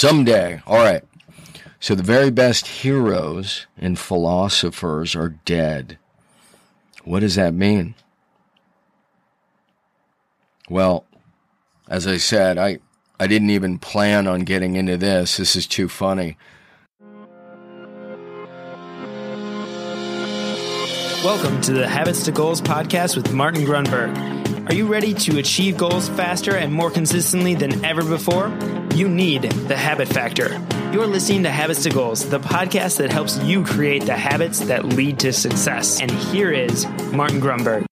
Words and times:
Someday. 0.00 0.62
All 0.66 0.78
right. 0.78 1.04
So 1.78 1.94
the 1.94 2.02
very 2.02 2.30
best 2.30 2.66
heroes 2.66 3.66
and 3.76 3.98
philosophers 3.98 5.14
are 5.14 5.28
dead. 5.44 5.98
What 7.04 7.20
does 7.20 7.34
that 7.34 7.52
mean? 7.52 7.94
Well, 10.70 11.04
as 11.86 12.06
I 12.06 12.16
said, 12.16 12.56
I, 12.56 12.78
I 13.18 13.26
didn't 13.26 13.50
even 13.50 13.78
plan 13.78 14.26
on 14.26 14.44
getting 14.44 14.76
into 14.76 14.96
this. 14.96 15.36
This 15.36 15.54
is 15.54 15.66
too 15.66 15.86
funny. 15.86 16.38
Welcome 21.22 21.60
to 21.60 21.74
the 21.74 21.86
Habits 21.86 22.24
to 22.24 22.32
Goals 22.32 22.62
podcast 22.62 23.16
with 23.16 23.34
Martin 23.34 23.66
Grunburg. 23.66 24.16
Are 24.70 24.74
you 24.74 24.86
ready 24.86 25.12
to 25.12 25.38
achieve 25.38 25.76
goals 25.76 26.08
faster 26.08 26.56
and 26.56 26.72
more 26.72 26.90
consistently 26.90 27.54
than 27.54 27.84
ever 27.84 28.02
before? 28.02 28.48
You 28.94 29.08
need 29.08 29.42
the 29.42 29.76
habit 29.76 30.08
factor. 30.08 30.60
You're 30.92 31.06
listening 31.06 31.44
to 31.44 31.50
Habits 31.50 31.84
to 31.84 31.90
Goals, 31.90 32.28
the 32.28 32.40
podcast 32.40 32.98
that 32.98 33.12
helps 33.12 33.38
you 33.44 33.64
create 33.64 34.04
the 34.04 34.16
habits 34.16 34.58
that 34.60 34.84
lead 34.84 35.20
to 35.20 35.32
success. 35.32 36.00
And 36.00 36.10
here 36.10 36.50
is 36.50 36.86
Martin 37.12 37.40
Grunburg. 37.40 37.86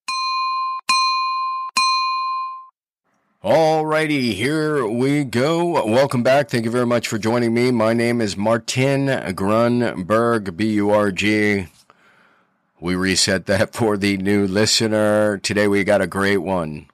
Alrighty, 3.43 4.35
here 4.35 4.85
we 4.87 5.23
go. 5.23 5.87
Welcome 5.87 6.25
back. 6.25 6.51
Thank 6.51 6.65
you 6.65 6.73
very 6.73 6.87
much 6.87 7.07
for 7.07 7.19
joining 7.19 7.55
me. 7.55 7.71
My 7.71 7.93
name 7.93 8.21
is 8.21 8.37
Martin 8.37 9.07
Grunburg, 9.07 10.57
B 10.57 10.73
U 10.73 10.91
R 10.91 11.13
G. 11.13 11.69
We 12.81 12.97
reset 12.97 13.47
that 13.47 13.73
for 13.75 13.97
the 13.97 14.17
new 14.17 14.47
listener. 14.47 15.39
Today 15.39 15.69
we 15.69 15.85
got 15.85 16.01
a 16.01 16.09
great 16.09 16.39
one. 16.39 16.87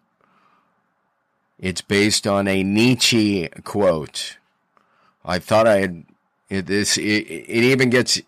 It's 1.58 1.80
based 1.80 2.26
on 2.26 2.48
a 2.48 2.62
Nietzsche 2.62 3.48
quote. 3.62 4.38
I 5.24 5.38
thought 5.38 5.66
I 5.66 5.78
had 5.78 6.04
it, 6.50 6.66
this. 6.66 6.98
It, 6.98 7.02
it 7.02 7.64
even 7.64 7.90
gets 7.90 8.20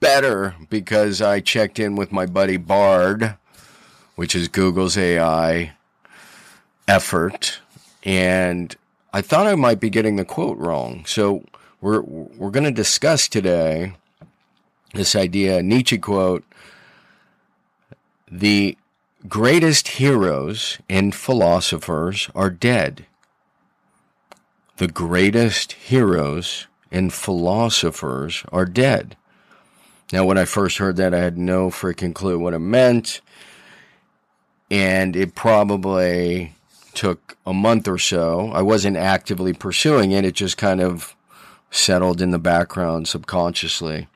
better 0.00 0.54
because 0.68 1.22
I 1.22 1.40
checked 1.40 1.78
in 1.78 1.96
with 1.96 2.12
my 2.12 2.26
buddy 2.26 2.56
Bard, 2.56 3.36
which 4.16 4.34
is 4.34 4.48
Google's 4.48 4.98
AI 4.98 5.72
effort, 6.86 7.60
and 8.02 8.74
I 9.12 9.22
thought 9.22 9.46
I 9.46 9.54
might 9.54 9.80
be 9.80 9.90
getting 9.90 10.16
the 10.16 10.24
quote 10.24 10.58
wrong. 10.58 11.04
So 11.06 11.44
we're 11.80 12.02
we're 12.02 12.50
going 12.50 12.64
to 12.64 12.70
discuss 12.70 13.28
today 13.28 13.94
this 14.92 15.14
idea 15.14 15.62
Nietzsche 15.62 15.98
quote 15.98 16.44
the 18.30 18.76
greatest 19.28 19.88
heroes 19.88 20.78
and 20.88 21.14
philosophers 21.14 22.30
are 22.34 22.50
dead. 22.50 23.06
The 24.78 24.88
greatest 24.88 25.72
heroes 25.72 26.66
and 26.90 27.12
philosophers 27.12 28.44
are 28.50 28.64
dead. 28.64 29.16
Now, 30.12 30.24
when 30.24 30.38
I 30.38 30.44
first 30.44 30.78
heard 30.78 30.96
that, 30.96 31.14
I 31.14 31.18
had 31.18 31.38
no 31.38 31.70
freaking 31.70 32.14
clue 32.14 32.38
what 32.38 32.54
it 32.54 32.58
meant. 32.58 33.20
And 34.70 35.14
it 35.14 35.34
probably 35.34 36.54
took 36.94 37.36
a 37.46 37.52
month 37.52 37.86
or 37.86 37.98
so. 37.98 38.50
I 38.52 38.62
wasn't 38.62 38.96
actively 38.96 39.52
pursuing 39.52 40.12
it, 40.12 40.24
it 40.24 40.34
just 40.34 40.56
kind 40.56 40.80
of 40.80 41.14
settled 41.70 42.20
in 42.20 42.30
the 42.30 42.38
background 42.38 43.06
subconsciously. 43.06 44.08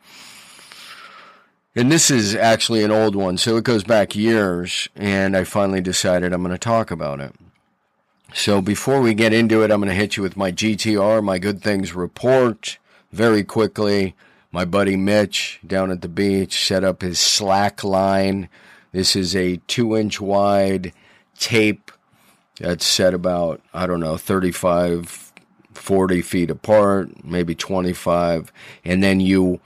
And 1.76 1.90
this 1.90 2.08
is 2.08 2.36
actually 2.36 2.84
an 2.84 2.92
old 2.92 3.16
one, 3.16 3.36
so 3.36 3.56
it 3.56 3.64
goes 3.64 3.82
back 3.82 4.14
years, 4.14 4.88
and 4.94 5.36
I 5.36 5.42
finally 5.42 5.80
decided 5.80 6.32
I'm 6.32 6.42
going 6.42 6.52
to 6.52 6.58
talk 6.58 6.92
about 6.92 7.18
it. 7.18 7.34
So 8.32 8.60
before 8.60 9.00
we 9.00 9.12
get 9.12 9.32
into 9.32 9.62
it, 9.64 9.72
I'm 9.72 9.80
going 9.80 9.88
to 9.88 9.94
hit 9.94 10.16
you 10.16 10.22
with 10.22 10.36
my 10.36 10.52
GTR, 10.52 11.22
my 11.22 11.40
Good 11.40 11.62
Things 11.62 11.92
report, 11.92 12.78
very 13.10 13.42
quickly. 13.42 14.14
My 14.52 14.64
buddy 14.64 14.94
Mitch 14.94 15.58
down 15.66 15.90
at 15.90 16.00
the 16.00 16.08
beach 16.08 16.64
set 16.64 16.84
up 16.84 17.02
his 17.02 17.18
slack 17.18 17.82
line. 17.82 18.48
This 18.92 19.16
is 19.16 19.34
a 19.34 19.56
two 19.66 19.96
inch 19.96 20.20
wide 20.20 20.92
tape 21.40 21.90
that's 22.60 22.86
set 22.86 23.14
about, 23.14 23.60
I 23.72 23.88
don't 23.88 23.98
know, 23.98 24.16
35, 24.16 25.32
40 25.72 26.22
feet 26.22 26.50
apart, 26.50 27.24
maybe 27.24 27.56
25. 27.56 28.52
And 28.84 29.02
then 29.02 29.18
you 29.18 29.60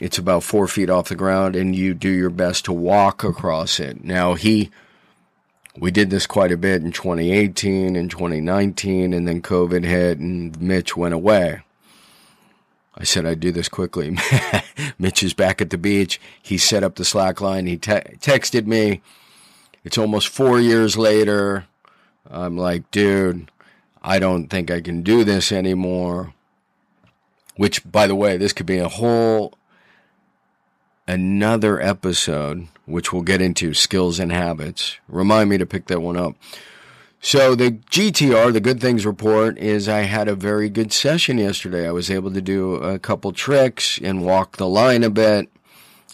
it's 0.00 0.16
about 0.16 0.42
four 0.42 0.66
feet 0.66 0.88
off 0.88 1.10
the 1.10 1.14
ground, 1.14 1.54
and 1.54 1.76
you 1.76 1.92
do 1.92 2.08
your 2.08 2.30
best 2.30 2.64
to 2.64 2.72
walk 2.72 3.22
across 3.22 3.78
it. 3.78 4.02
Now, 4.02 4.32
he, 4.32 4.70
we 5.76 5.90
did 5.90 6.08
this 6.08 6.26
quite 6.26 6.50
a 6.50 6.56
bit 6.56 6.82
in 6.82 6.90
2018 6.90 7.94
and 7.96 8.10
2019, 8.10 9.12
and 9.12 9.28
then 9.28 9.42
COVID 9.42 9.84
hit, 9.84 10.18
and 10.18 10.58
Mitch 10.60 10.96
went 10.96 11.12
away. 11.12 11.60
I 12.96 13.04
said 13.04 13.26
I'd 13.26 13.40
do 13.40 13.52
this 13.52 13.68
quickly. 13.68 14.16
Mitch 14.98 15.22
is 15.22 15.34
back 15.34 15.60
at 15.60 15.68
the 15.68 15.78
beach. 15.78 16.18
He 16.42 16.56
set 16.56 16.82
up 16.82 16.96
the 16.96 17.04
slack 17.04 17.40
line. 17.40 17.66
He 17.66 17.76
te- 17.76 18.16
texted 18.20 18.66
me. 18.66 19.02
It's 19.84 19.98
almost 19.98 20.28
four 20.28 20.60
years 20.60 20.96
later. 20.96 21.66
I'm 22.30 22.56
like, 22.56 22.90
dude, 22.90 23.50
I 24.02 24.18
don't 24.18 24.48
think 24.48 24.70
I 24.70 24.80
can 24.80 25.02
do 25.02 25.24
this 25.24 25.52
anymore. 25.52 26.32
Which, 27.56 27.90
by 27.90 28.06
the 28.06 28.14
way, 28.14 28.38
this 28.38 28.54
could 28.54 28.66
be 28.66 28.78
a 28.78 28.88
whole 28.88 29.54
another 31.10 31.80
episode, 31.80 32.68
which 32.86 33.12
we'll 33.12 33.22
get 33.22 33.42
into 33.42 33.74
skills 33.74 34.20
and 34.20 34.30
habits. 34.30 34.96
Remind 35.08 35.50
me 35.50 35.58
to 35.58 35.66
pick 35.66 35.86
that 35.86 36.00
one 36.00 36.16
up. 36.16 36.36
So 37.20 37.54
the 37.54 37.72
GTR, 37.72 38.52
the 38.52 38.60
Good 38.60 38.80
Things 38.80 39.04
Report, 39.04 39.58
is 39.58 39.88
I 39.88 40.02
had 40.02 40.28
a 40.28 40.36
very 40.36 40.70
good 40.70 40.92
session 40.92 41.36
yesterday. 41.36 41.86
I 41.86 41.90
was 41.90 42.10
able 42.10 42.32
to 42.32 42.40
do 42.40 42.76
a 42.76 42.98
couple 42.98 43.32
tricks 43.32 43.98
and 44.02 44.24
walk 44.24 44.56
the 44.56 44.68
line 44.68 45.02
a 45.02 45.10
bit. 45.10 45.50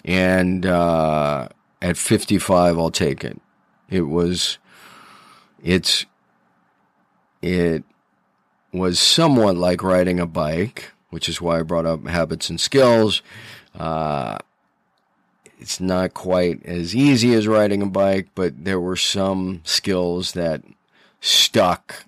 And 0.05 0.65
uh, 0.65 1.49
at 1.83 1.99
55, 1.99 2.79
I'll 2.79 2.91
take 2.91 3.23
it. 3.23 3.39
It 3.91 4.03
was, 4.03 4.57
it's, 5.63 6.07
it 7.43 7.85
was 8.73 8.99
somewhat 8.99 9.57
like 9.57 9.83
riding 9.83 10.19
a 10.19 10.27
bike, 10.27 10.93
which 11.11 11.29
is 11.29 11.41
why 11.41 11.61
I 11.61 11.63
brought 11.63 11.87
up 11.87 12.07
habits 12.07 12.49
and 12.49 12.59
skills. 12.59 13.23
Uh, 13.79 14.39
it's 15.59 15.81
not 15.81 16.15
quite 16.15 16.65
as 16.65 16.95
easy 16.95 17.35
as 17.35 17.49
riding 17.49 17.83
a 17.83 17.87
bike, 17.87 18.29
but 18.35 18.65
there 18.65 18.81
were 18.81 18.97
some 18.97 19.61
skills 19.65 20.33
that 20.33 20.63
stuck. 21.21 22.05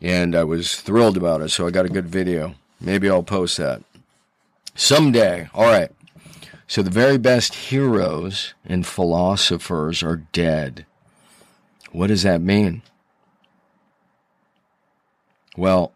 And 0.00 0.34
I 0.34 0.44
was 0.44 0.80
thrilled 0.80 1.16
about 1.16 1.40
it, 1.40 1.50
so 1.50 1.66
I 1.66 1.70
got 1.70 1.86
a 1.86 1.90
good 1.90 2.08
video. 2.08 2.54
Maybe 2.80 3.08
I'll 3.08 3.22
post 3.22 3.58
that. 3.58 3.82
Someday. 4.74 5.48
All 5.54 5.64
right. 5.64 5.90
So 6.66 6.82
the 6.82 6.90
very 6.90 7.18
best 7.18 7.54
heroes 7.54 8.54
and 8.64 8.86
philosophers 8.86 10.02
are 10.02 10.24
dead. 10.32 10.86
What 11.90 12.06
does 12.06 12.22
that 12.22 12.40
mean? 12.40 12.82
Well, 15.56 15.92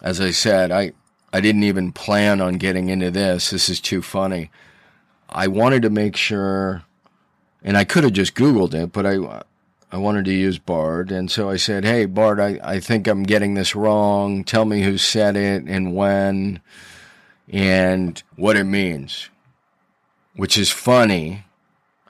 as 0.00 0.20
I 0.20 0.30
said, 0.30 0.70
I, 0.70 0.92
I 1.32 1.40
didn't 1.40 1.64
even 1.64 1.92
plan 1.92 2.40
on 2.40 2.54
getting 2.54 2.88
into 2.88 3.10
this. 3.10 3.50
This 3.50 3.68
is 3.68 3.80
too 3.80 4.00
funny. 4.02 4.50
I 5.28 5.48
wanted 5.48 5.82
to 5.82 5.90
make 5.90 6.16
sure, 6.16 6.84
and 7.62 7.76
I 7.76 7.84
could 7.84 8.04
have 8.04 8.12
just 8.12 8.34
Googled 8.34 8.74
it, 8.74 8.92
but 8.92 9.06
I, 9.06 9.42
I 9.92 9.96
wanted 9.98 10.24
to 10.26 10.32
use 10.32 10.58
Bard. 10.58 11.10
And 11.10 11.30
so 11.30 11.50
I 11.50 11.56
said, 11.56 11.84
Hey, 11.84 12.06
Bard, 12.06 12.40
I, 12.40 12.58
I 12.62 12.80
think 12.80 13.06
I'm 13.06 13.22
getting 13.22 13.54
this 13.54 13.74
wrong. 13.74 14.44
Tell 14.44 14.64
me 14.64 14.82
who 14.82 14.98
said 14.98 15.36
it 15.36 15.64
and 15.64 15.94
when 15.94 16.60
and 17.50 18.22
what 18.36 18.56
it 18.56 18.64
means, 18.64 19.30
which 20.36 20.58
is 20.58 20.70
funny 20.70 21.44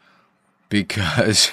because 0.68 1.52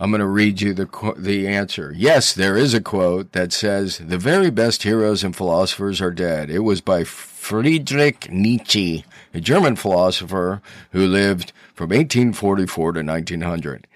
I'm 0.00 0.12
going 0.12 0.20
to 0.20 0.26
read 0.26 0.60
you 0.60 0.74
the 0.74 1.14
the 1.16 1.48
answer. 1.48 1.92
Yes, 1.96 2.32
there 2.32 2.56
is 2.56 2.72
a 2.72 2.80
quote 2.80 3.32
that 3.32 3.52
says 3.52 3.98
the 3.98 4.16
very 4.16 4.48
best 4.48 4.84
heroes 4.84 5.24
and 5.24 5.34
philosophers 5.34 6.00
are 6.00 6.12
dead. 6.12 6.50
It 6.50 6.60
was 6.60 6.80
by 6.80 7.02
Friedrich 7.02 8.30
Nietzsche, 8.30 9.04
a 9.34 9.40
German 9.40 9.74
philosopher 9.74 10.62
who 10.92 11.04
lived 11.04 11.52
from 11.74 11.88
1844 11.88 12.92
to 12.92 13.02
1900. 13.02 13.88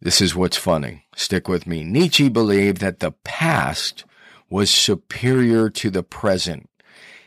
This 0.00 0.20
is 0.20 0.36
what's 0.36 0.58
funny. 0.58 1.06
Stick 1.16 1.48
with 1.48 1.66
me. 1.66 1.84
Nietzsche 1.84 2.28
believed 2.28 2.82
that 2.82 3.00
the 3.00 3.12
past 3.12 4.04
was 4.50 4.70
superior 4.70 5.70
to 5.70 5.88
the 5.88 6.02
present 6.02 6.68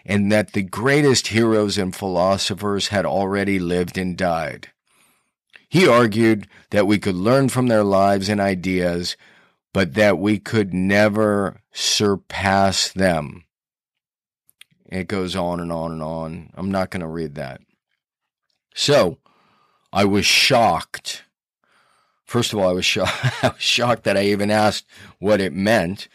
and 0.05 0.31
that 0.31 0.53
the 0.53 0.63
greatest 0.63 1.27
heroes 1.27 1.79
and 1.79 1.95
philosophers 1.95 2.89
had 2.89 3.05
already 3.07 3.57
lived 3.57 3.97
and 3.97 4.15
died. 4.17 4.69
He 5.71 5.87
argued 5.87 6.49
that 6.71 6.85
we 6.85 6.99
could 6.99 7.15
learn 7.15 7.47
from 7.47 7.67
their 7.67 7.85
lives 7.85 8.27
and 8.27 8.41
ideas, 8.41 9.15
but 9.73 9.93
that 9.93 10.19
we 10.19 10.37
could 10.37 10.73
never 10.73 11.61
surpass 11.71 12.91
them. 12.91 13.45
It 14.89 15.07
goes 15.07 15.33
on 15.33 15.61
and 15.61 15.71
on 15.71 15.93
and 15.93 16.03
on. 16.03 16.49
I'm 16.55 16.71
not 16.71 16.89
going 16.89 16.99
to 16.99 17.07
read 17.07 17.35
that. 17.35 17.61
So, 18.75 19.19
I 19.93 20.03
was 20.03 20.25
shocked. 20.25 21.23
First 22.25 22.51
of 22.51 22.59
all, 22.59 22.67
I 22.67 22.73
was, 22.73 22.83
shocked. 22.83 23.15
I 23.41 23.47
was 23.47 23.61
shocked 23.61 24.03
that 24.03 24.17
I 24.17 24.23
even 24.23 24.51
asked 24.51 24.85
what 25.19 25.39
it 25.39 25.53
meant. 25.53 26.09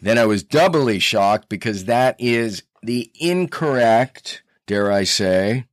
then 0.00 0.16
I 0.16 0.26
was 0.26 0.44
doubly 0.44 1.00
shocked 1.00 1.48
because 1.48 1.86
that 1.86 2.14
is 2.20 2.62
the 2.84 3.10
incorrect, 3.18 4.44
dare 4.68 4.92
I 4.92 5.02
say, 5.02 5.64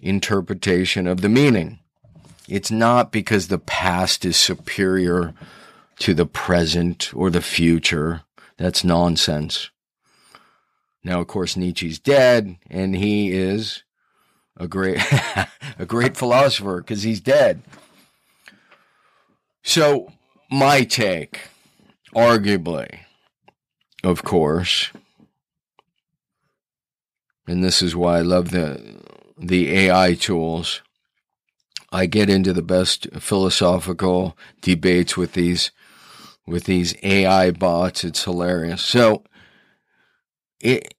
interpretation 0.00 1.06
of 1.06 1.20
the 1.20 1.28
meaning. 1.28 1.80
It's 2.48 2.70
not 2.70 3.12
because 3.12 3.48
the 3.48 3.58
past 3.58 4.24
is 4.24 4.36
superior 4.36 5.34
to 6.00 6.14
the 6.14 6.26
present 6.26 7.14
or 7.14 7.30
the 7.30 7.40
future. 7.40 8.22
That's 8.56 8.84
nonsense. 8.84 9.70
Now, 11.04 11.20
of 11.20 11.26
course, 11.26 11.56
Nietzsche's 11.56 11.98
dead, 11.98 12.56
and 12.70 12.96
he 12.96 13.32
is 13.32 13.82
a 14.56 14.68
great, 14.68 15.00
a 15.78 15.86
great 15.86 16.16
philosopher 16.16 16.78
because 16.80 17.02
he's 17.02 17.20
dead. 17.20 17.62
So, 19.62 20.12
my 20.50 20.82
take, 20.82 21.48
arguably, 22.14 23.00
of 24.04 24.22
course, 24.22 24.90
and 27.46 27.64
this 27.64 27.82
is 27.82 27.96
why 27.96 28.18
I 28.18 28.22
love 28.22 28.50
the 28.50 29.00
the 29.36 29.76
AI 29.76 30.14
tools. 30.14 30.82
I 31.92 32.06
get 32.06 32.30
into 32.30 32.54
the 32.54 32.62
best 32.62 33.06
philosophical 33.20 34.36
debates 34.62 35.16
with 35.16 35.34
these 35.34 35.70
with 36.46 36.64
these 36.64 36.94
AI 37.02 37.50
bots. 37.50 38.02
It's 38.02 38.24
hilarious. 38.24 38.82
So 38.82 39.22
it 40.60 40.94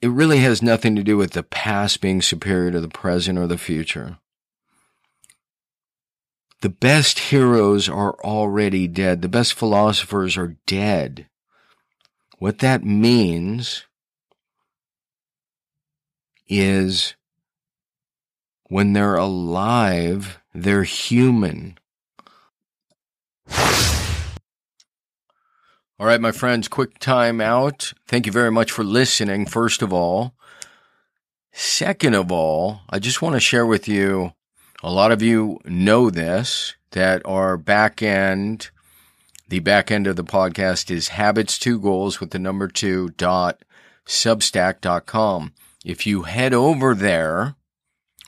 it 0.00 0.08
really 0.08 0.38
has 0.38 0.62
nothing 0.62 0.96
to 0.96 1.02
do 1.02 1.16
with 1.16 1.32
the 1.32 1.42
past 1.42 2.00
being 2.00 2.22
superior 2.22 2.70
to 2.70 2.80
the 2.80 2.88
present 2.88 3.38
or 3.38 3.46
the 3.46 3.58
future. 3.58 4.18
The 6.62 6.70
best 6.70 7.18
heroes 7.18 7.88
are 7.88 8.14
already 8.22 8.86
dead. 8.86 9.22
The 9.22 9.28
best 9.28 9.54
philosophers 9.54 10.36
are 10.36 10.56
dead. 10.66 11.26
What 12.38 12.58
that 12.60 12.84
means 12.84 13.84
is 16.48 17.14
when 18.70 18.92
they're 18.92 19.16
alive, 19.16 20.38
they're 20.54 20.84
human. 20.84 21.76
All 25.98 26.06
right, 26.06 26.20
my 26.20 26.30
friends, 26.32 26.68
quick 26.68 26.98
time 26.98 27.40
out. 27.40 27.92
Thank 28.06 28.26
you 28.26 28.32
very 28.32 28.50
much 28.50 28.70
for 28.70 28.84
listening, 28.84 29.44
first 29.44 29.82
of 29.82 29.92
all. 29.92 30.34
Second 31.52 32.14
of 32.14 32.30
all, 32.30 32.82
I 32.88 33.00
just 33.00 33.20
want 33.20 33.34
to 33.34 33.40
share 33.40 33.66
with 33.66 33.88
you 33.88 34.32
a 34.84 34.92
lot 34.92 35.10
of 35.10 35.20
you 35.20 35.58
know 35.64 36.08
this 36.08 36.74
that 36.92 37.22
our 37.24 37.56
back 37.56 38.02
end, 38.02 38.70
the 39.48 39.58
back 39.58 39.90
end 39.90 40.06
of 40.06 40.14
the 40.14 40.24
podcast 40.24 40.92
is 40.92 41.08
habits 41.08 41.58
two 41.58 41.78
goals 41.80 42.20
with 42.20 42.30
the 42.30 42.38
number 42.38 42.68
two 42.68 43.08
dot 43.10 43.62
substack.com. 44.06 45.54
If 45.84 46.06
you 46.06 46.22
head 46.22 46.54
over 46.54 46.94
there, 46.94 47.56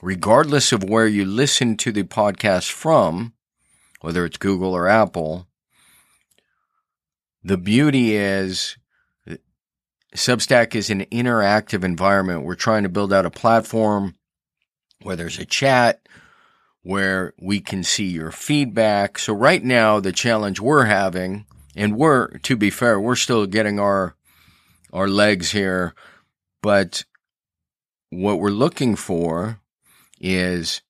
regardless 0.02 0.72
of 0.72 0.82
where 0.82 1.06
you 1.06 1.25
listen 1.25 1.76
to 1.78 1.93
the 1.93 2.02
podcast 2.02 2.70
from, 2.70 3.32
whether 4.00 4.25
it's 4.26 4.37
Google 4.37 4.75
or 4.75 4.88
Apple, 4.88 5.46
the 7.43 7.56
beauty 7.56 8.16
is 8.16 8.76
Substack 10.14 10.75
is 10.75 10.90
an 10.90 11.06
interactive 11.06 11.84
environment. 11.84 12.44
We're 12.44 12.54
trying 12.54 12.82
to 12.82 12.90
build 12.90 13.14
out 13.14 13.25
a 13.25 13.31
platform 13.31 14.14
where 15.00 15.16
there's 15.16 15.38
a 15.38 15.46
chat, 15.46 16.06
where 16.82 17.32
we 17.40 17.60
can 17.60 17.82
see 17.82 18.04
your 18.04 18.31
feedback. 18.31 19.19
So 19.19 19.32
right 19.32 19.64
now, 19.64 20.00
the 20.00 20.12
challenge 20.12 20.60
we're 20.60 20.84
having, 20.84 21.46
and 21.75 21.96
we're, 21.96 22.28
to 22.28 22.56
be 22.56 22.69
fair, 22.69 23.00
we're 23.00 23.16
still 23.16 23.46
getting 23.46 23.81
our, 23.81 24.14
our 24.93 25.08
legs 25.08 25.52
here, 25.52 25.94
but 26.60 27.04
what 28.10 28.38
we're 28.38 28.50
looking 28.50 28.96
for 28.96 29.62
is 30.23 30.81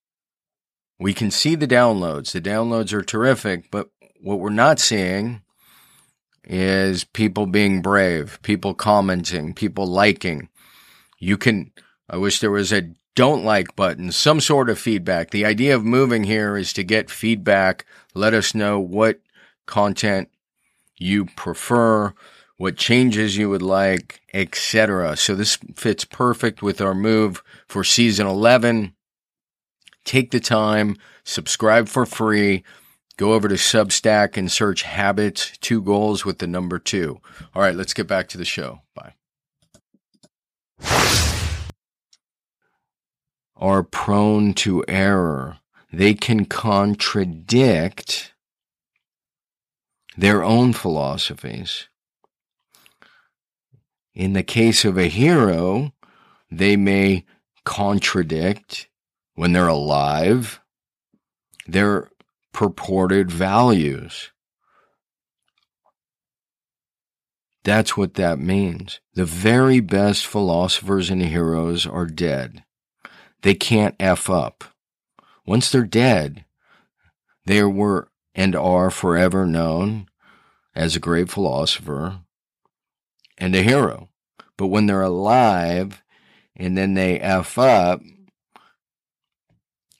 we 0.99 1.13
can 1.13 1.31
see 1.31 1.55
the 1.55 1.67
downloads. 1.67 2.31
The 2.31 2.41
downloads 2.41 2.93
are 2.93 3.01
terrific, 3.01 3.69
but 3.71 3.89
what 4.21 4.39
we're 4.39 4.49
not 4.49 4.79
seeing 4.79 5.41
is 6.45 7.03
people 7.03 7.45
being 7.45 7.81
brave, 7.81 8.39
people 8.43 8.73
commenting, 8.73 9.53
people 9.53 9.87
liking. 9.87 10.49
You 11.19 11.37
can, 11.37 11.71
I 12.09 12.17
wish 12.17 12.39
there 12.39 12.51
was 12.51 12.71
a 12.71 12.91
don't 13.15 13.43
like 13.43 13.75
button, 13.75 14.11
some 14.11 14.39
sort 14.39 14.69
of 14.69 14.79
feedback. 14.79 15.31
The 15.31 15.45
idea 15.45 15.75
of 15.75 15.85
moving 15.85 16.23
here 16.23 16.57
is 16.57 16.73
to 16.73 16.83
get 16.83 17.09
feedback. 17.09 17.85
Let 18.13 18.33
us 18.33 18.55
know 18.55 18.79
what 18.79 19.19
content 19.65 20.29
you 20.97 21.25
prefer, 21.25 22.13
what 22.57 22.75
changes 22.75 23.37
you 23.37 23.49
would 23.49 23.61
like, 23.61 24.21
etc. 24.33 25.15
So 25.15 25.35
this 25.35 25.57
fits 25.75 26.05
perfect 26.05 26.61
with 26.61 26.81
our 26.81 26.95
move 26.95 27.43
for 27.67 27.83
season 27.83 28.25
11. 28.25 28.93
Take 30.05 30.31
the 30.31 30.39
time, 30.39 30.97
subscribe 31.23 31.87
for 31.87 32.05
free. 32.05 32.63
Go 33.17 33.33
over 33.33 33.47
to 33.47 33.55
Substack 33.55 34.37
and 34.37 34.51
search 34.51 34.81
habits, 34.81 35.57
two 35.59 35.81
goals 35.81 36.25
with 36.25 36.39
the 36.39 36.47
number 36.47 36.79
two. 36.79 37.21
All 37.53 37.61
right, 37.61 37.75
let's 37.75 37.93
get 37.93 38.07
back 38.07 38.27
to 38.29 38.37
the 38.37 38.45
show. 38.45 38.81
Bye. 38.95 39.13
Are 43.55 43.83
prone 43.83 44.53
to 44.55 44.83
error. 44.87 45.59
They 45.91 46.15
can 46.15 46.45
contradict 46.45 48.33
their 50.17 50.43
own 50.43 50.73
philosophies. 50.73 51.87
In 54.15 54.33
the 54.33 54.43
case 54.43 54.85
of 54.85 54.97
a 54.97 55.07
hero, 55.07 55.93
they 56.51 56.75
may 56.75 57.25
contradict 57.63 58.87
when 59.35 59.53
they're 59.53 59.67
alive 59.67 60.59
their 61.65 62.09
purported 62.51 63.31
values. 63.31 64.31
That's 67.63 67.95
what 67.95 68.15
that 68.15 68.39
means. 68.39 68.99
The 69.13 69.25
very 69.25 69.79
best 69.79 70.25
philosophers 70.25 71.09
and 71.09 71.21
heroes 71.21 71.87
are 71.87 72.05
dead. 72.05 72.63
They 73.41 73.55
can't 73.55 73.95
F 73.99 74.29
up. 74.29 74.65
Once 75.45 75.71
they're 75.71 75.83
dead, 75.83 76.45
they 77.45 77.63
were 77.63 78.09
and 78.35 78.55
are 78.55 78.89
forever 78.89 79.45
known 79.45 80.07
as 80.75 80.95
a 80.95 80.99
great 80.99 81.29
philosopher 81.29 82.19
and 83.37 83.55
a 83.55 83.61
hero. 83.61 84.09
But 84.57 84.67
when 84.67 84.85
they're 84.85 85.01
alive 85.01 86.03
and 86.55 86.77
then 86.77 86.93
they 86.93 87.19
F 87.19 87.57
up 87.57 88.01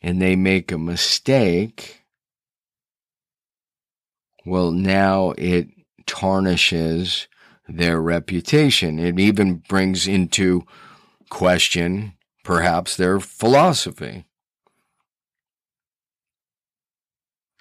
and 0.04 0.22
they 0.22 0.36
make 0.36 0.72
a 0.72 0.78
mistake, 0.78 2.04
well, 4.46 4.72
now 4.72 5.34
it 5.38 5.70
tarnishes 6.06 7.30
their 7.68 8.02
reputation. 8.02 9.00
It 9.00 9.18
even 9.18 9.64
brings 9.70 10.06
into 10.06 10.66
question, 11.30 12.14
perhaps, 12.44 12.98
their 12.98 13.22
philosophy. 13.22 14.26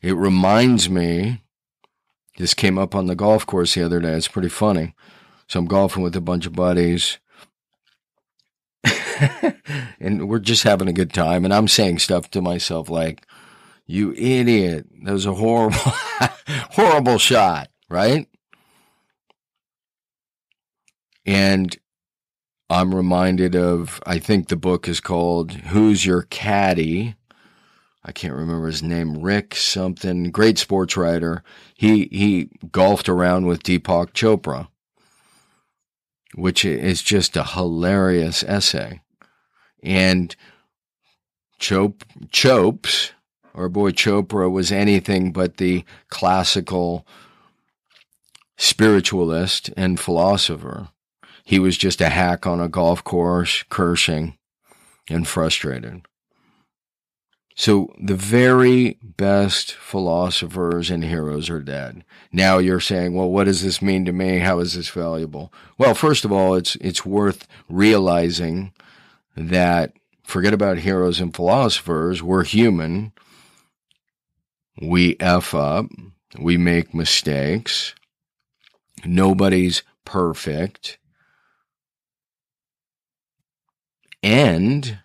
It 0.03 0.17
reminds 0.17 0.91
me, 0.91 1.43
this 2.39 2.55
came 2.55 2.77
up 2.77 2.97
on 2.97 3.07
the 3.07 3.15
golf 3.15 3.47
course 3.47 3.75
the 3.75 3.85
other 3.85 4.01
day. 4.01 4.15
It's 4.15 4.27
pretty 4.27 4.49
funny. 4.49 4.97
So 5.47 5.61
I'm 5.61 5.67
golfing 5.67 6.03
with 6.03 6.17
a 6.17 6.21
bunch 6.21 6.47
of 6.47 6.55
buddies. 6.55 7.19
and 10.01 10.29
we're 10.29 10.39
just 10.39 10.63
having 10.63 10.89
a 10.89 10.93
good 10.93 11.13
time. 11.13 11.45
And 11.45 11.53
I'm 11.53 11.69
saying 11.69 11.99
stuff 11.99 12.31
to 12.31 12.43
myself 12.43 12.89
like, 12.89 13.27
you 13.87 14.13
idiot. 14.15 14.87
That 15.03 15.13
was 15.13 15.27
a 15.27 15.35
horrible, 15.35 15.77
horrible 16.71 17.19
shot, 17.19 17.69
right? 17.89 18.27
And 21.27 21.77
I'm 22.71 22.95
reminded 22.95 23.55
of, 23.55 24.01
I 24.07 24.19
think 24.19 24.49
the 24.49 24.57
book 24.57 24.89
is 24.89 25.01
called 25.01 25.53
Who's 25.53 26.07
Your 26.07 26.23
Caddy? 26.23 27.17
I 28.05 28.11
can't 28.11 28.35
remember 28.35 28.67
his 28.67 28.83
name, 28.83 29.19
Rick 29.19 29.55
something, 29.55 30.31
great 30.31 30.59
sports 30.59 30.97
writer. 30.97 31.45
He, 31.75 32.09
he 32.11 32.49
golfed 32.73 33.09
around 33.09 33.47
with 33.47 33.63
Deepak 33.63 34.13
Chopra, 34.13 34.69
which 36.35 36.65
is 36.65 37.03
just 37.03 37.37
a 37.37 37.45
hilarious 37.45 38.43
essay. 38.45 39.01
And 39.83 40.35
Chop, 41.59 42.05
Chopes, 42.31 43.13
our 43.55 43.69
boy 43.69 43.93
Chopra 43.93 44.51
was 44.51 44.73
anything 44.73 45.33
but 45.33 45.59
the 45.59 45.85
classical 46.09 47.07
spiritualist 48.57 49.71
and 49.77 50.01
philosopher. 50.01 50.89
He 51.45 51.59
was 51.59 51.77
just 51.77 52.01
a 52.01 52.09
hack 52.09 52.47
on 52.47 52.61
a 52.61 52.69
golf 52.69 53.05
course, 53.05 53.65
cursing 53.69 54.39
and 55.11 55.27
frustrated. 55.27 56.03
So 57.55 57.93
the 58.01 58.17
very 58.17 58.99
best 59.03 59.73
philosophers 59.73 60.91
and 60.91 61.05
heroes 61.05 61.51
are 61.51 61.61
dead. 61.61 62.05
Now 62.33 62.59
you're 62.59 62.81
saying, 62.81 63.15
well, 63.15 63.31
what 63.31 63.45
does 63.45 63.63
this 63.63 63.83
mean 63.83 64.05
to 64.07 64.13
me? 64.13 64.39
How 64.39 64.61
is 64.61 64.75
this 64.75 64.89
valuable? 64.89 65.53
Well, 65.77 65.95
first 65.95 66.25
of 66.25 66.33
all, 66.33 66.55
it's, 66.55 66.77
it's 66.77 67.05
worth 67.05 67.47
realizing 67.69 68.73
that 69.37 69.93
forget 70.25 70.55
about 70.55 70.79
heroes 70.79 71.21
and 71.21 71.35
philosophers. 71.35 72.23
We're 72.23 72.45
human. 72.45 73.13
We 74.81 75.17
F 75.21 75.55
up. 75.55 75.87
We 76.39 76.57
make 76.57 76.95
mistakes. 76.95 77.95
Nobody's 79.05 79.83
perfect. 80.07 80.99
And 84.23 85.01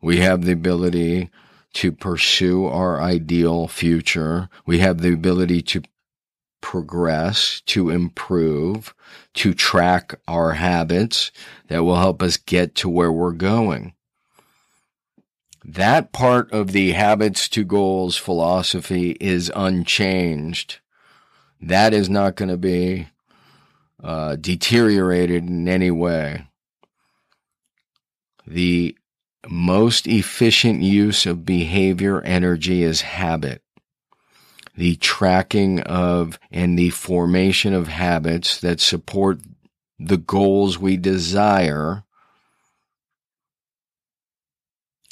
we 0.00 0.18
have 0.18 0.44
the 0.44 0.52
ability 0.52 1.30
to 1.74 1.92
pursue 1.92 2.66
our 2.66 3.00
ideal 3.00 3.68
future. 3.68 4.48
We 4.66 4.78
have 4.78 5.00
the 5.00 5.12
ability 5.12 5.62
to 5.62 5.82
progress, 6.60 7.62
to 7.66 7.90
improve, 7.90 8.94
to 9.34 9.54
track 9.54 10.14
our 10.28 10.52
habits 10.52 11.32
that 11.68 11.84
will 11.84 11.96
help 11.96 12.22
us 12.22 12.36
get 12.36 12.74
to 12.76 12.88
where 12.88 13.12
we're 13.12 13.32
going. 13.32 13.94
That 15.64 16.12
part 16.12 16.50
of 16.52 16.72
the 16.72 16.92
habits 16.92 17.48
to 17.50 17.64
goals 17.64 18.16
philosophy 18.16 19.16
is 19.20 19.52
unchanged. 19.54 20.80
That 21.60 21.92
is 21.92 22.08
not 22.08 22.36
going 22.36 22.48
to 22.48 22.56
be 22.56 23.08
uh, 24.02 24.36
deteriorated 24.36 25.46
in 25.46 25.68
any 25.68 25.90
way. 25.90 26.46
The 28.46 28.96
most 29.48 30.06
efficient 30.06 30.82
use 30.82 31.26
of 31.26 31.44
behavior 31.44 32.20
energy 32.22 32.82
is 32.82 33.00
habit. 33.00 33.62
The 34.76 34.96
tracking 34.96 35.80
of 35.80 36.38
and 36.50 36.78
the 36.78 36.90
formation 36.90 37.74
of 37.74 37.88
habits 37.88 38.60
that 38.60 38.80
support 38.80 39.40
the 39.98 40.16
goals 40.16 40.78
we 40.78 40.96
desire 40.96 42.04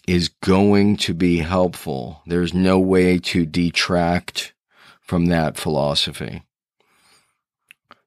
is 0.06 0.28
going 0.28 0.97
to 0.97 1.12
be 1.12 1.38
helpful. 1.38 2.23
There's 2.26 2.54
no 2.54 2.78
way 2.78 3.18
to 3.18 3.44
detract 3.44 4.54
from 5.02 5.26
that 5.26 5.58
philosophy. 5.58 6.44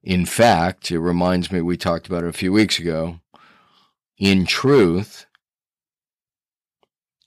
In 0.03 0.25
fact, 0.25 0.89
it 0.89 0.99
reminds 0.99 1.51
me, 1.51 1.61
we 1.61 1.77
talked 1.77 2.07
about 2.07 2.23
it 2.23 2.29
a 2.29 2.33
few 2.33 2.51
weeks 2.51 2.79
ago. 2.79 3.19
In 4.17 4.47
truth, 4.47 5.27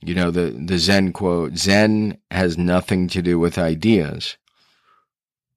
you 0.04 0.14
know, 0.14 0.30
the, 0.30 0.50
the 0.50 0.78
Zen 0.78 1.12
quote 1.12 1.56
Zen 1.56 2.18
has 2.30 2.58
nothing 2.58 3.08
to 3.08 3.22
do 3.22 3.38
with 3.38 3.58
ideas. 3.58 4.36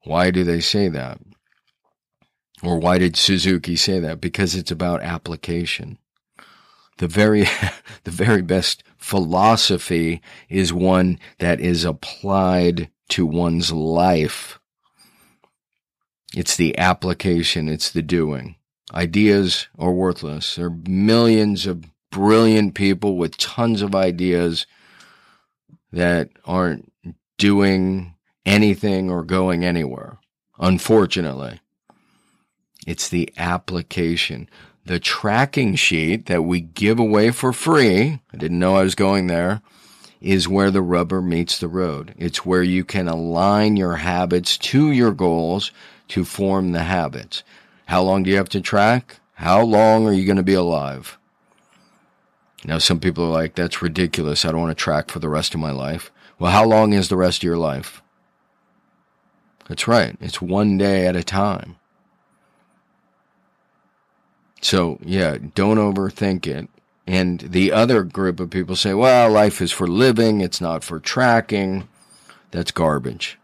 Why 0.03 0.31
do 0.31 0.43
they 0.43 0.61
say 0.61 0.87
that? 0.89 1.19
Or 2.63 2.79
why 2.79 2.97
did 2.97 3.15
Suzuki 3.15 3.75
say 3.75 3.99
that? 3.99 4.19
Because 4.21 4.55
it's 4.55 4.71
about 4.71 5.03
application. 5.03 5.97
The 6.97 7.07
very, 7.07 7.41
the 8.03 8.11
very 8.11 8.41
best 8.41 8.83
philosophy 8.97 10.21
is 10.49 10.73
one 10.73 11.19
that 11.39 11.59
is 11.59 11.83
applied 11.83 12.89
to 13.09 13.25
one's 13.25 13.71
life. 13.71 14.59
It's 16.35 16.55
the 16.55 16.77
application. 16.77 17.69
It's 17.69 17.91
the 17.91 18.01
doing. 18.01 18.55
Ideas 18.93 19.67
are 19.77 19.91
worthless. 19.91 20.55
There 20.55 20.67
are 20.67 20.77
millions 20.87 21.67
of 21.67 21.85
brilliant 22.11 22.75
people 22.75 23.17
with 23.17 23.37
tons 23.37 23.81
of 23.81 23.95
ideas 23.95 24.65
that 25.91 26.29
aren't 26.45 26.91
doing 27.37 28.15
anything 28.45 29.09
or 29.09 29.23
going 29.23 29.63
anywhere. 29.63 30.17
Unfortunately, 30.59 31.59
it's 32.85 33.09
the 33.09 33.31
application. 33.37 34.49
The 34.85 34.99
tracking 34.99 35.75
sheet 35.75 36.27
that 36.27 36.43
we 36.43 36.61
give 36.61 36.97
away 36.97 37.31
for 37.31 37.51
free, 37.51 38.21
I 38.33 38.37
didn't 38.37 38.59
know 38.59 38.77
I 38.77 38.83
was 38.83 38.95
going 38.95 39.27
there, 39.27 39.61
is 40.21 40.47
where 40.47 40.71
the 40.71 40.81
rubber 40.81 41.21
meets 41.21 41.59
the 41.59 41.67
road. 41.67 42.15
It's 42.17 42.45
where 42.45 42.63
you 42.63 42.83
can 42.83 43.07
align 43.07 43.75
your 43.75 43.97
habits 43.97 44.57
to 44.57 44.91
your 44.91 45.11
goals 45.11 45.71
to 46.07 46.23
form 46.23 46.71
the 46.71 46.83
habits. 46.83 47.43
How 47.85 48.01
long 48.01 48.23
do 48.23 48.31
you 48.31 48.37
have 48.37 48.49
to 48.49 48.61
track? 48.61 49.19
How 49.35 49.61
long 49.61 50.07
are 50.07 50.13
you 50.13 50.25
going 50.25 50.37
to 50.37 50.43
be 50.43 50.53
alive? 50.53 51.17
Now, 52.65 52.79
some 52.79 52.99
people 52.99 53.25
are 53.25 53.31
like, 53.31 53.55
that's 53.55 53.81
ridiculous. 53.81 54.43
I 54.43 54.51
don't 54.51 54.61
want 54.61 54.77
to 54.77 54.83
track 54.83 55.11
for 55.11 55.19
the 55.19 55.29
rest 55.29 55.53
of 55.53 55.59
my 55.59 55.71
life. 55.71 56.11
Well, 56.39 56.51
how 56.51 56.65
long 56.65 56.93
is 56.93 57.09
the 57.09 57.17
rest 57.17 57.39
of 57.39 57.43
your 57.43 57.57
life? 57.57 58.01
That's 59.67 59.87
right. 59.87 60.15
It's 60.21 60.41
one 60.41 60.77
day 60.77 61.07
at 61.07 61.15
a 61.15 61.23
time. 61.23 61.75
So, 64.61 64.97
yeah, 65.03 65.37
don't 65.55 65.77
overthink 65.77 66.47
it. 66.47 66.69
And 67.05 67.39
the 67.39 67.71
other 67.71 68.03
group 68.03 68.39
of 68.39 68.49
people 68.49 68.75
say, 68.75 68.93
well, 68.93 69.29
life 69.29 69.61
is 69.61 69.71
for 69.71 69.87
living, 69.87 70.41
it's 70.41 70.59
not 70.59 70.83
for 70.83 70.99
tracking. 70.99 71.87
That's 72.51 72.71
garbage. 72.71 73.37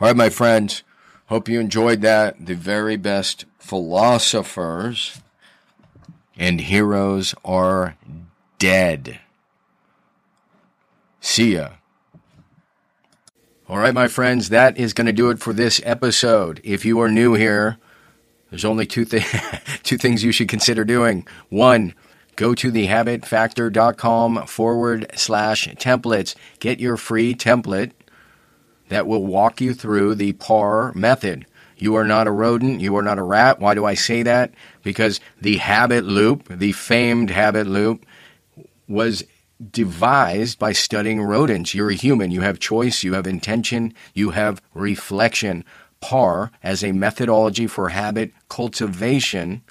All 0.00 0.08
right, 0.08 0.16
my 0.16 0.30
friends, 0.30 0.82
hope 1.26 1.48
you 1.48 1.60
enjoyed 1.60 2.00
that. 2.00 2.44
The 2.44 2.54
very 2.54 2.96
best 2.96 3.44
philosophers 3.58 5.20
and 6.36 6.60
heroes 6.60 7.34
are 7.44 7.96
dead. 8.58 9.20
See 11.32 11.54
ya. 11.54 11.70
All 13.66 13.78
right, 13.78 13.94
my 13.94 14.06
friends, 14.06 14.50
that 14.50 14.76
is 14.76 14.92
going 14.92 15.06
to 15.06 15.14
do 15.14 15.30
it 15.30 15.38
for 15.38 15.54
this 15.54 15.80
episode. 15.82 16.60
If 16.62 16.84
you 16.84 17.00
are 17.00 17.10
new 17.10 17.32
here, 17.32 17.78
there's 18.50 18.66
only 18.66 18.84
two, 18.84 19.06
th- 19.06 19.24
two 19.82 19.96
things 19.96 20.22
you 20.22 20.30
should 20.30 20.50
consider 20.50 20.84
doing. 20.84 21.26
One, 21.48 21.94
go 22.36 22.54
to 22.56 22.70
thehabitfactor.com 22.70 24.46
forward 24.46 25.10
slash 25.14 25.68
templates. 25.76 26.34
Get 26.60 26.80
your 26.80 26.98
free 26.98 27.34
template 27.34 27.92
that 28.90 29.06
will 29.06 29.24
walk 29.24 29.62
you 29.62 29.72
through 29.72 30.16
the 30.16 30.34
PAR 30.34 30.92
method. 30.92 31.46
You 31.78 31.94
are 31.94 32.04
not 32.04 32.26
a 32.26 32.30
rodent. 32.30 32.82
You 32.82 32.94
are 32.96 33.02
not 33.02 33.18
a 33.18 33.22
rat. 33.22 33.58
Why 33.58 33.72
do 33.72 33.86
I 33.86 33.94
say 33.94 34.22
that? 34.22 34.52
Because 34.82 35.18
the 35.40 35.56
habit 35.56 36.04
loop, 36.04 36.46
the 36.50 36.72
famed 36.72 37.30
habit 37.30 37.66
loop, 37.66 38.04
was 38.86 39.24
devised 39.70 40.58
by 40.58 40.72
studying 40.72 41.20
rodents. 41.20 41.74
You're 41.74 41.90
a 41.90 41.94
human. 41.94 42.30
You 42.30 42.40
have 42.40 42.58
choice. 42.58 43.02
You 43.02 43.14
have 43.14 43.26
intention. 43.26 43.94
You 44.14 44.30
have 44.30 44.62
reflection. 44.74 45.64
PAR, 46.00 46.50
as 46.62 46.82
a 46.82 46.92
methodology 46.92 47.66
for 47.66 47.90
habit 47.90 48.32
cultivation, 48.48 49.62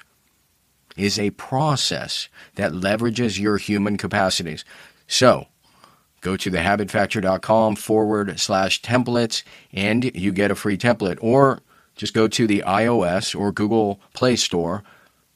is 0.96 1.18
a 1.18 1.30
process 1.30 2.28
that 2.54 2.72
leverages 2.72 3.38
your 3.38 3.58
human 3.58 3.96
capacities. 3.96 4.64
So, 5.06 5.48
go 6.22 6.36
to 6.36 6.50
thehabitfactor.com 6.50 7.76
forward 7.76 8.40
slash 8.40 8.80
templates 8.80 9.42
and 9.72 10.04
you 10.16 10.32
get 10.32 10.50
a 10.50 10.54
free 10.54 10.78
template. 10.78 11.18
Or 11.20 11.60
just 11.96 12.14
go 12.14 12.28
to 12.28 12.46
the 12.46 12.62
iOS 12.66 13.38
or 13.38 13.52
Google 13.52 14.00
Play 14.14 14.36
Store 14.36 14.82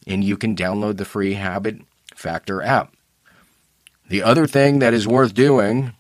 and 0.06 0.24
you 0.24 0.36
can 0.36 0.56
download 0.56 0.96
the 0.96 1.04
free 1.04 1.34
Habit 1.34 1.80
Factor 2.14 2.62
app. 2.62 2.95
The 4.08 4.22
other 4.22 4.46
thing 4.46 4.78
that 4.78 4.94
is 4.94 5.08
worth 5.08 5.34
doing, 5.34 5.92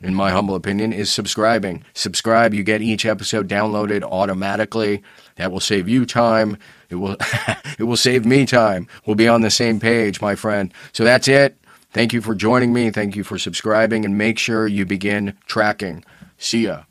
in 0.00 0.14
my 0.14 0.30
humble 0.30 0.54
opinion, 0.54 0.92
is 0.92 1.10
subscribing. 1.10 1.84
Subscribe, 1.94 2.52
you 2.52 2.62
get 2.62 2.82
each 2.82 3.06
episode 3.06 3.48
downloaded 3.48 4.02
automatically. 4.02 5.02
That 5.36 5.50
will 5.50 5.60
save 5.60 5.88
you 5.88 6.04
time. 6.04 6.58
It 6.90 6.96
will 6.96 7.16
it 7.78 7.84
will 7.84 7.96
save 7.96 8.26
me 8.26 8.44
time. 8.44 8.86
We'll 9.06 9.16
be 9.16 9.28
on 9.28 9.40
the 9.40 9.50
same 9.50 9.80
page, 9.80 10.20
my 10.20 10.34
friend. 10.34 10.72
So 10.92 11.04
that's 11.04 11.26
it. 11.26 11.56
Thank 11.92 12.12
you 12.12 12.20
for 12.20 12.34
joining 12.34 12.72
me. 12.72 12.90
Thank 12.90 13.16
you 13.16 13.24
for 13.24 13.38
subscribing 13.38 14.04
and 14.04 14.16
make 14.16 14.38
sure 14.38 14.66
you 14.66 14.84
begin 14.84 15.36
tracking. 15.46 16.04
See 16.38 16.64
ya. 16.64 16.84